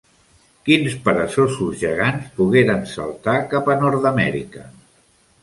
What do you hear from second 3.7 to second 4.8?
a Nord-amèrica?